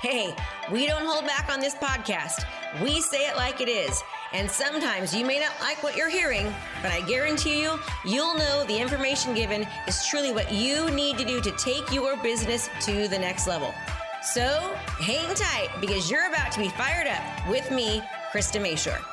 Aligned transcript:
Hey, 0.00 0.32
we 0.70 0.86
don't 0.86 1.04
hold 1.04 1.26
back 1.26 1.50
on 1.52 1.58
this 1.58 1.74
podcast. 1.74 2.44
We 2.80 3.00
say 3.00 3.26
it 3.26 3.34
like 3.34 3.60
it 3.60 3.68
is. 3.68 4.00
And 4.32 4.48
sometimes 4.48 5.12
you 5.12 5.26
may 5.26 5.40
not 5.40 5.50
like 5.60 5.82
what 5.82 5.96
you're 5.96 6.08
hearing, 6.08 6.54
but 6.82 6.92
I 6.92 7.00
guarantee 7.00 7.60
you, 7.60 7.80
you'll 8.04 8.36
know 8.36 8.64
the 8.68 8.78
information 8.78 9.34
given 9.34 9.66
is 9.88 10.06
truly 10.06 10.32
what 10.32 10.52
you 10.52 10.88
need 10.90 11.18
to 11.18 11.24
do 11.24 11.40
to 11.40 11.50
take 11.56 11.90
your 11.92 12.16
business 12.18 12.70
to 12.82 13.08
the 13.08 13.18
next 13.18 13.48
level. 13.48 13.74
So 14.22 14.72
hang 15.00 15.34
tight 15.34 15.70
because 15.80 16.08
you're 16.08 16.28
about 16.28 16.52
to 16.52 16.60
be 16.60 16.68
fired 16.68 17.08
up 17.08 17.48
with 17.50 17.68
me, 17.72 18.00
Krista 18.30 18.60
Mashore. 18.60 19.04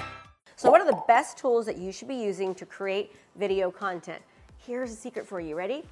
So, 0.55 0.69
what 0.69 0.81
are 0.81 0.87
the 0.87 1.01
best 1.07 1.37
tools 1.37 1.65
that 1.65 1.77
you 1.77 1.91
should 1.91 2.07
be 2.07 2.15
using 2.15 2.53
to 2.55 2.65
create 2.65 3.11
video 3.35 3.71
content? 3.71 4.21
Here's 4.59 4.91
a 4.91 4.95
secret 4.95 5.27
for 5.27 5.39
you. 5.39 5.55
Ready? 5.55 5.83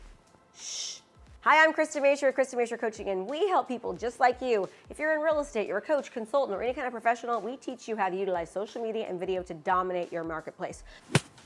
Shh. 0.56 1.00
Hi, 1.46 1.62
I'm 1.62 1.74
Krista 1.74 2.02
Mashore, 2.02 2.32
Krista 2.32 2.56
Mashore 2.56 2.80
Coaching, 2.80 3.10
and 3.10 3.30
we 3.30 3.50
help 3.50 3.68
people 3.68 3.92
just 3.92 4.22
like 4.22 4.42
you. 4.42 4.70
If 4.90 4.98
you're 4.98 5.14
in 5.14 5.20
real 5.20 5.42
estate, 5.42 5.68
you're 5.68 5.80
a 5.80 5.82
coach, 5.82 6.10
consultant, 6.10 6.58
or 6.58 6.64
any 6.64 6.74
kind 6.74 6.88
of 6.88 6.94
professional, 6.94 7.42
we 7.42 7.58
teach 7.58 7.86
you 7.86 7.98
how 7.98 8.08
to 8.08 8.16
utilize 8.16 8.50
social 8.50 8.82
media 8.82 9.08
and 9.10 9.20
video 9.20 9.44
to 9.44 9.54
dominate 9.54 10.10
your 10.10 10.24
marketplace. 10.24 10.84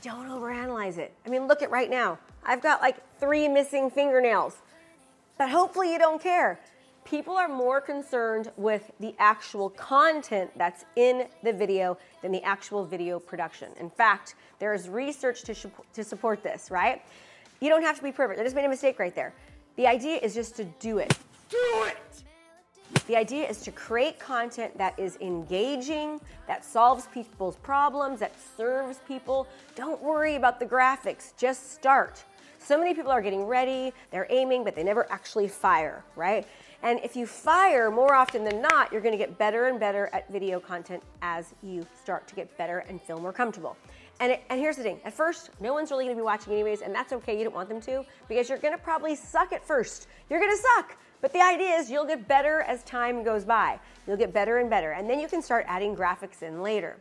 Don't 0.00 0.28
overanalyze 0.28 0.98
it. 0.98 1.12
I 1.26 1.30
mean, 1.30 1.48
look 1.48 1.62
at 1.62 1.72
right 1.72 1.90
now. 1.90 2.16
I've 2.44 2.62
got 2.62 2.80
like 2.80 2.98
three 3.18 3.48
missing 3.48 3.90
fingernails, 3.90 4.58
but 5.36 5.50
hopefully 5.50 5.92
you 5.92 5.98
don't 5.98 6.22
care. 6.22 6.60
People 7.04 7.34
are 7.34 7.48
more 7.48 7.80
concerned 7.80 8.52
with 8.56 8.92
the 9.00 9.16
actual 9.18 9.68
content 9.70 10.48
that's 10.54 10.84
in 10.94 11.26
the 11.42 11.52
video 11.52 11.98
than 12.22 12.30
the 12.30 12.44
actual 12.44 12.84
video 12.84 13.18
production. 13.18 13.72
In 13.80 13.90
fact, 13.90 14.36
there 14.60 14.72
is 14.74 14.88
research 14.88 15.42
to, 15.42 15.56
to 15.92 16.04
support 16.04 16.44
this, 16.44 16.70
right? 16.70 17.02
You 17.60 17.68
don't 17.68 17.82
have 17.82 17.96
to 17.96 18.04
be 18.04 18.12
perfect. 18.12 18.38
I 18.38 18.44
just 18.44 18.54
made 18.54 18.64
a 18.64 18.68
mistake 18.68 19.00
right 19.00 19.12
there. 19.16 19.34
The 19.78 19.86
idea 19.86 20.18
is 20.18 20.34
just 20.34 20.56
to 20.56 20.64
do 20.64 20.98
it. 20.98 21.16
Do 21.48 21.84
it! 21.86 22.24
The 23.06 23.14
idea 23.16 23.48
is 23.48 23.60
to 23.60 23.70
create 23.70 24.18
content 24.18 24.76
that 24.76 24.98
is 24.98 25.16
engaging, 25.20 26.20
that 26.48 26.64
solves 26.64 27.06
people's 27.14 27.54
problems, 27.54 28.18
that 28.18 28.32
serves 28.56 28.98
people. 29.06 29.46
Don't 29.76 30.02
worry 30.02 30.34
about 30.34 30.58
the 30.58 30.66
graphics, 30.66 31.32
just 31.36 31.72
start. 31.72 32.24
So 32.58 32.76
many 32.76 32.92
people 32.92 33.12
are 33.12 33.22
getting 33.22 33.44
ready, 33.44 33.92
they're 34.10 34.26
aiming, 34.30 34.64
but 34.64 34.74
they 34.74 34.82
never 34.82 35.06
actually 35.12 35.46
fire, 35.46 36.02
right? 36.16 36.44
And 36.82 36.98
if 37.04 37.14
you 37.14 37.24
fire 37.24 37.88
more 37.88 38.14
often 38.14 38.42
than 38.42 38.60
not, 38.60 38.92
you're 38.92 39.00
gonna 39.00 39.16
get 39.16 39.38
better 39.38 39.66
and 39.66 39.78
better 39.78 40.10
at 40.12 40.28
video 40.28 40.58
content 40.58 41.04
as 41.22 41.54
you 41.62 41.86
start 42.02 42.26
to 42.26 42.34
get 42.34 42.58
better 42.58 42.80
and 42.88 43.00
feel 43.00 43.20
more 43.20 43.32
comfortable. 43.32 43.76
And, 44.20 44.32
it, 44.32 44.42
and 44.50 44.58
here's 44.58 44.76
the 44.76 44.82
thing 44.82 45.00
at 45.04 45.12
first, 45.12 45.50
no 45.60 45.72
one's 45.72 45.90
really 45.90 46.04
gonna 46.04 46.16
be 46.16 46.22
watching 46.22 46.52
anyways, 46.52 46.82
and 46.82 46.94
that's 46.94 47.12
okay, 47.12 47.38
you 47.38 47.44
don't 47.44 47.54
want 47.54 47.68
them 47.68 47.80
to, 47.82 48.04
because 48.28 48.48
you're 48.48 48.58
gonna 48.58 48.78
probably 48.78 49.14
suck 49.14 49.52
at 49.52 49.64
first. 49.64 50.08
You're 50.28 50.40
gonna 50.40 50.56
suck. 50.76 50.96
But 51.20 51.32
the 51.32 51.40
idea 51.40 51.76
is 51.76 51.90
you'll 51.90 52.06
get 52.06 52.28
better 52.28 52.62
as 52.62 52.82
time 52.84 53.24
goes 53.24 53.44
by. 53.44 53.78
You'll 54.06 54.16
get 54.16 54.32
better 54.32 54.58
and 54.58 54.68
better, 54.70 54.92
and 54.92 55.08
then 55.08 55.20
you 55.20 55.28
can 55.28 55.42
start 55.42 55.64
adding 55.68 55.94
graphics 55.94 56.42
in 56.42 56.62
later. 56.62 56.96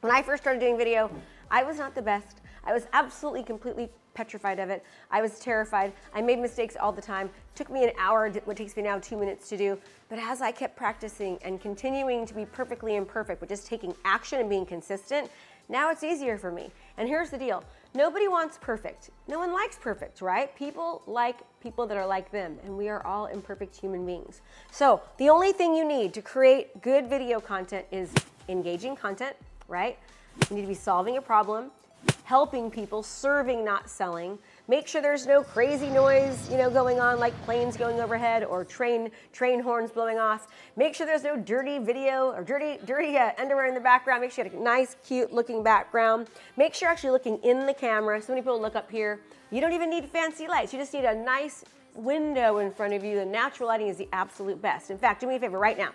When 0.00 0.12
I 0.12 0.22
first 0.22 0.42
started 0.42 0.60
doing 0.60 0.78
video, 0.78 1.10
I 1.50 1.62
was 1.62 1.78
not 1.78 1.94
the 1.94 2.02
best. 2.02 2.39
I 2.64 2.72
was 2.72 2.86
absolutely, 2.92 3.42
completely 3.42 3.88
petrified 4.14 4.58
of 4.58 4.70
it. 4.70 4.84
I 5.10 5.22
was 5.22 5.38
terrified. 5.38 5.92
I 6.14 6.20
made 6.20 6.38
mistakes 6.38 6.76
all 6.78 6.92
the 6.92 7.02
time. 7.02 7.26
It 7.26 7.56
took 7.56 7.70
me 7.70 7.84
an 7.84 7.92
hour, 7.98 8.30
what 8.44 8.56
takes 8.56 8.76
me 8.76 8.82
now 8.82 8.98
two 8.98 9.16
minutes 9.16 9.48
to 9.50 9.56
do. 9.56 9.78
But 10.08 10.18
as 10.18 10.40
I 10.40 10.52
kept 10.52 10.76
practicing 10.76 11.38
and 11.42 11.60
continuing 11.60 12.26
to 12.26 12.34
be 12.34 12.44
perfectly 12.44 12.96
imperfect, 12.96 13.40
but 13.40 13.48
just 13.48 13.66
taking 13.66 13.94
action 14.04 14.40
and 14.40 14.50
being 14.50 14.66
consistent, 14.66 15.30
now 15.68 15.90
it's 15.90 16.02
easier 16.02 16.36
for 16.36 16.50
me. 16.50 16.70
And 16.98 17.08
here's 17.08 17.30
the 17.30 17.38
deal 17.38 17.62
nobody 17.94 18.28
wants 18.28 18.58
perfect. 18.60 19.10
No 19.28 19.38
one 19.38 19.52
likes 19.52 19.78
perfect, 19.78 20.20
right? 20.20 20.54
People 20.56 21.02
like 21.06 21.38
people 21.60 21.86
that 21.86 21.96
are 21.96 22.06
like 22.06 22.32
them, 22.32 22.58
and 22.64 22.76
we 22.76 22.88
are 22.88 23.06
all 23.06 23.26
imperfect 23.26 23.76
human 23.76 24.04
beings. 24.04 24.40
So 24.72 25.00
the 25.18 25.28
only 25.28 25.52
thing 25.52 25.74
you 25.74 25.86
need 25.86 26.12
to 26.14 26.22
create 26.22 26.82
good 26.82 27.08
video 27.08 27.40
content 27.40 27.86
is 27.92 28.12
engaging 28.48 28.96
content, 28.96 29.36
right? 29.68 29.96
You 30.48 30.56
need 30.56 30.62
to 30.62 30.68
be 30.68 30.74
solving 30.74 31.16
a 31.18 31.22
problem, 31.22 31.70
helping 32.30 32.70
people, 32.70 33.02
serving, 33.02 33.64
not 33.64 33.90
selling. 33.90 34.38
Make 34.68 34.86
sure 34.86 35.02
there's 35.02 35.26
no 35.26 35.42
crazy 35.42 35.88
noise, 35.88 36.48
you 36.48 36.58
know, 36.58 36.70
going 36.70 37.00
on 37.00 37.18
like 37.18 37.34
planes 37.42 37.76
going 37.76 38.00
overhead 38.00 38.44
or 38.44 38.64
train 38.64 39.10
train 39.32 39.58
horns 39.58 39.90
blowing 39.90 40.16
off. 40.16 40.46
Make 40.76 40.94
sure 40.94 41.06
there's 41.06 41.24
no 41.24 41.36
dirty 41.36 41.80
video 41.80 42.30
or 42.30 42.44
dirty 42.44 42.78
dirty 42.84 43.16
uh, 43.16 43.32
underwear 43.36 43.66
in 43.66 43.74
the 43.74 43.80
background. 43.80 44.20
Make 44.20 44.30
sure 44.30 44.44
you 44.44 44.50
have 44.52 44.60
a 44.60 44.62
nice, 44.62 44.94
cute 45.04 45.32
looking 45.32 45.64
background. 45.64 46.28
Make 46.56 46.72
sure 46.72 46.86
you're 46.86 46.92
actually 46.92 47.10
looking 47.10 47.38
in 47.38 47.66
the 47.66 47.74
camera. 47.74 48.22
So 48.22 48.32
many 48.32 48.42
people 48.42 48.60
look 48.60 48.76
up 48.76 48.88
here. 48.88 49.18
You 49.50 49.60
don't 49.60 49.72
even 49.72 49.90
need 49.90 50.04
fancy 50.08 50.46
lights. 50.46 50.72
You 50.72 50.78
just 50.78 50.94
need 50.94 51.06
a 51.06 51.16
nice 51.16 51.64
window 51.96 52.58
in 52.58 52.70
front 52.70 52.94
of 52.94 53.02
you. 53.02 53.16
The 53.16 53.24
natural 53.24 53.68
lighting 53.70 53.88
is 53.88 53.96
the 53.96 54.08
absolute 54.12 54.62
best. 54.62 54.92
In 54.92 54.98
fact, 54.98 55.22
do 55.22 55.26
me 55.26 55.34
a 55.34 55.40
favor 55.40 55.58
right 55.58 55.76
now. 55.76 55.90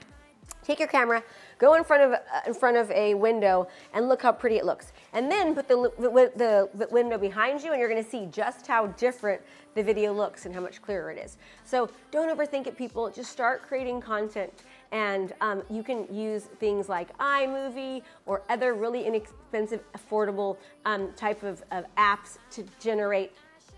Take 0.65 0.79
your 0.79 0.87
camera, 0.87 1.21
go 1.59 1.75
in 1.75 1.83
front 1.83 2.01
of 2.01 2.13
uh, 2.13 2.17
in 2.47 2.53
front 2.55 2.75
of 2.75 2.89
a 2.89 3.13
window, 3.13 3.67
and 3.93 4.09
look 4.09 4.23
how 4.23 4.31
pretty 4.31 4.57
it 4.57 4.65
looks. 4.65 4.93
And 5.13 5.31
then 5.31 5.53
put 5.53 5.67
the, 5.67 5.91
the, 5.99 6.69
the 6.73 6.87
window 6.89 7.19
behind 7.19 7.61
you, 7.61 7.71
and 7.71 7.79
you're 7.79 7.89
going 7.89 8.03
to 8.03 8.09
see 8.09 8.25
just 8.31 8.65
how 8.65 8.87
different 8.87 9.41
the 9.75 9.83
video 9.83 10.11
looks 10.11 10.47
and 10.47 10.55
how 10.55 10.61
much 10.61 10.81
clearer 10.81 11.11
it 11.11 11.23
is. 11.23 11.37
So 11.65 11.91
don't 12.09 12.35
overthink 12.35 12.65
it, 12.65 12.75
people. 12.75 13.11
Just 13.11 13.31
start 13.31 13.61
creating 13.61 14.01
content, 14.01 14.51
and 14.91 15.33
um, 15.39 15.61
you 15.69 15.83
can 15.83 16.11
use 16.11 16.45
things 16.59 16.89
like 16.89 17.15
iMovie 17.19 18.01
or 18.25 18.41
other 18.49 18.73
really 18.73 19.05
inexpensive, 19.05 19.81
affordable 19.95 20.57
um, 20.85 21.13
type 21.15 21.43
of, 21.43 21.63
of 21.71 21.85
apps 21.95 22.39
to 22.51 22.65
generate 22.79 23.33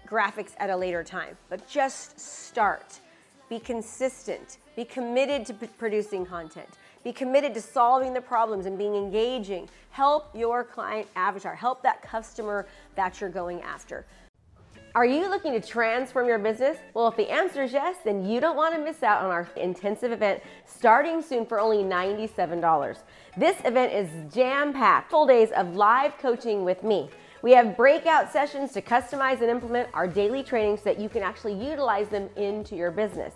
graphics 0.07 0.51
at 0.59 0.69
a 0.69 0.75
later 0.75 1.03
time. 1.03 1.35
But 1.49 1.67
just 1.67 2.17
start. 2.17 3.01
Be 3.49 3.59
consistent 3.59 4.57
be 4.77 4.85
committed 4.85 5.43
to 5.47 5.55
p- 5.55 5.67
producing 5.79 6.23
content. 6.23 6.69
Be 7.03 7.11
committed 7.11 7.53
to 7.55 7.61
solving 7.61 8.13
the 8.13 8.21
problems 8.21 8.67
and 8.67 8.77
being 8.77 8.95
engaging. 8.95 9.67
Help 9.89 10.29
your 10.35 10.63
client 10.63 11.07
avatar. 11.15 11.55
Help 11.55 11.81
that 11.81 12.03
customer 12.03 12.67
that 12.95 13.19
you're 13.19 13.31
going 13.31 13.59
after. 13.63 14.05
Are 14.93 15.05
you 15.05 15.29
looking 15.29 15.59
to 15.59 15.59
transform 15.59 16.27
your 16.27 16.37
business? 16.37 16.77
Well, 16.93 17.07
if 17.07 17.15
the 17.15 17.29
answer 17.29 17.63
is 17.63 17.73
yes, 17.73 17.97
then 18.05 18.23
you 18.23 18.39
don't 18.39 18.55
want 18.55 18.75
to 18.75 18.81
miss 18.81 19.01
out 19.01 19.23
on 19.23 19.31
our 19.31 19.49
intensive 19.55 20.11
event 20.11 20.43
starting 20.65 21.23
soon 21.23 21.45
for 21.45 21.59
only 21.59 21.83
$97. 21.83 22.97
This 23.35 23.57
event 23.65 23.93
is 23.93 24.33
jam 24.33 24.73
packed, 24.73 25.09
full 25.09 25.25
days 25.25 25.49
of 25.51 25.75
live 25.75 26.17
coaching 26.19 26.63
with 26.63 26.83
me. 26.83 27.09
We 27.41 27.51
have 27.51 27.77
breakout 27.77 28.31
sessions 28.31 28.73
to 28.73 28.81
customize 28.81 29.41
and 29.41 29.49
implement 29.49 29.89
our 29.93 30.07
daily 30.07 30.43
trainings 30.43 30.81
so 30.81 30.85
that 30.85 30.99
you 30.99 31.09
can 31.09 31.23
actually 31.23 31.53
utilize 31.53 32.09
them 32.09 32.29
into 32.35 32.75
your 32.75 32.91
business. 32.91 33.33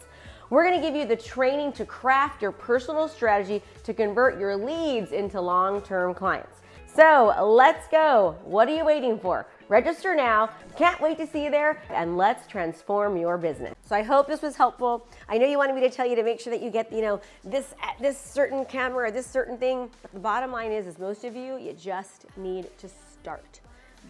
We're 0.52 0.66
gonna 0.66 0.82
give 0.82 0.98
you 0.98 1.06
the 1.06 1.16
training 1.16 1.72
to 1.74 1.86
craft 1.86 2.42
your 2.42 2.52
personal 2.52 3.08
strategy 3.08 3.64
to 3.86 3.94
convert 3.94 4.38
your 4.38 4.58
leads 4.58 5.14
into 5.14 5.40
long 5.40 5.82
term 5.82 6.14
clients. 6.14 6.58
So 6.94 7.34
let's 7.42 7.88
go. 7.88 8.36
What 8.44 8.68
are 8.68 8.76
you 8.76 8.84
waiting 8.84 9.18
for? 9.18 9.48
Register 9.70 10.14
now. 10.14 10.50
Can't 10.76 11.00
wait 11.00 11.18
to 11.20 11.26
see 11.26 11.46
you 11.46 11.52
there 11.52 11.82
and 11.90 12.18
let's 12.18 12.48
transform 12.48 13.16
your 13.16 13.38
business. 13.38 13.76
So 13.86 13.96
I 13.96 14.02
hope 14.02 14.28
this 14.28 14.42
was 14.42 14.58
helpful. 14.58 15.08
I 15.30 15.38
know 15.38 15.48
you 15.48 15.58
wanted 15.58 15.74
me 15.74 15.80
to 15.84 15.90
tell 15.90 16.06
you 16.06 16.18
to 16.18 16.24
make 16.24 16.42
sure 16.42 16.52
that 16.52 16.62
you 16.62 16.70
get, 16.70 16.92
you 16.92 17.02
know, 17.02 17.22
this 17.46 17.74
this 18.02 18.20
certain 18.20 18.66
camera 18.66 19.08
or 19.08 19.12
this 19.12 19.26
certain 19.26 19.58
thing, 19.58 19.90
but 20.02 20.12
the 20.12 20.20
bottom 20.20 20.52
line 20.52 20.74
is 20.74 20.86
is 20.86 21.00
most 21.00 21.24
of 21.24 21.34
you 21.34 21.56
you 21.60 21.72
just 21.72 22.26
need 22.36 22.78
to 22.78 22.90
start. 22.90 23.62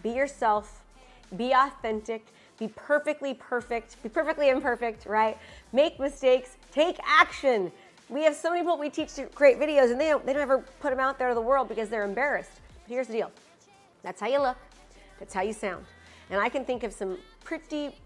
Be 0.02 0.10
yourself, 0.10 0.82
be 1.36 1.52
authentic 1.52 2.26
be 2.62 2.72
perfectly 2.76 3.34
perfect, 3.34 4.00
be 4.04 4.08
perfectly 4.08 4.48
imperfect, 4.48 5.06
right? 5.06 5.36
Make 5.72 5.98
mistakes, 5.98 6.56
take 6.70 6.96
action. 7.04 7.72
We 8.08 8.22
have 8.22 8.36
so 8.36 8.50
many 8.50 8.62
people 8.62 8.78
we 8.78 8.88
teach 8.88 9.14
to 9.14 9.26
create 9.26 9.58
videos 9.58 9.90
and 9.90 10.00
they 10.00 10.08
don't, 10.08 10.24
they 10.24 10.32
don't 10.32 10.42
ever 10.42 10.58
put 10.80 10.90
them 10.90 11.00
out 11.00 11.18
there 11.18 11.28
to 11.28 11.34
the 11.34 11.40
world 11.40 11.68
because 11.68 11.88
they're 11.88 12.04
embarrassed. 12.04 12.60
But 12.84 12.94
here's 12.94 13.08
the 13.08 13.14
deal 13.14 13.32
that's 14.04 14.20
how 14.20 14.28
you 14.28 14.40
look, 14.40 14.58
that's 15.18 15.34
how 15.34 15.42
you 15.42 15.52
sound. 15.52 15.84
And 16.30 16.40
I 16.40 16.48
can 16.48 16.64
think 16.64 16.84
of 16.84 16.92
some 16.92 17.18
pretty 17.42 17.96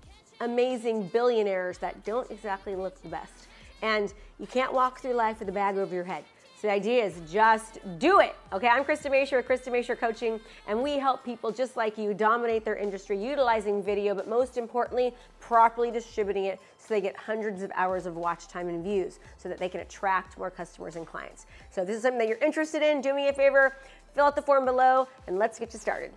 amazing 0.40 1.08
billionaires 1.08 1.76
that 1.78 2.04
don't 2.04 2.30
exactly 2.30 2.74
look 2.74 3.00
the 3.02 3.08
best. 3.08 3.48
And 3.82 4.12
you 4.38 4.46
can't 4.46 4.72
walk 4.72 5.00
through 5.00 5.14
life 5.14 5.38
with 5.38 5.50
a 5.50 5.52
bag 5.52 5.76
over 5.76 5.94
your 5.94 6.04
head. 6.04 6.24
So 6.58 6.68
the 6.68 6.72
idea 6.72 7.04
is 7.04 7.20
just 7.30 7.80
do 7.98 8.20
it. 8.20 8.34
Okay, 8.50 8.66
I'm 8.66 8.82
Krista 8.82 9.10
Mashore, 9.10 9.42
Krista 9.42 9.68
Mashore 9.68 9.98
Coaching, 9.98 10.40
and 10.66 10.82
we 10.82 10.92
help 10.92 11.22
people 11.22 11.52
just 11.52 11.76
like 11.76 11.98
you 11.98 12.14
dominate 12.14 12.64
their 12.64 12.76
industry 12.76 13.22
utilizing 13.22 13.82
video, 13.82 14.14
but 14.14 14.26
most 14.26 14.56
importantly, 14.56 15.12
properly 15.38 15.90
distributing 15.90 16.46
it 16.46 16.58
so 16.78 16.94
they 16.94 17.02
get 17.02 17.14
hundreds 17.14 17.60
of 17.60 17.70
hours 17.74 18.06
of 18.06 18.16
watch 18.16 18.48
time 18.48 18.68
and 18.68 18.82
views 18.82 19.18
so 19.36 19.50
that 19.50 19.58
they 19.58 19.68
can 19.68 19.80
attract 19.80 20.38
more 20.38 20.50
customers 20.50 20.96
and 20.96 21.06
clients. 21.06 21.44
So 21.70 21.82
if 21.82 21.88
this 21.88 21.96
is 21.96 22.02
something 22.02 22.20
that 22.20 22.28
you're 22.28 22.38
interested 22.38 22.80
in, 22.80 23.02
do 23.02 23.12
me 23.12 23.28
a 23.28 23.34
favor, 23.34 23.76
fill 24.14 24.24
out 24.24 24.34
the 24.34 24.40
form 24.40 24.64
below, 24.64 25.08
and 25.26 25.38
let's 25.38 25.58
get 25.58 25.74
you 25.74 25.78
started. 25.78 26.10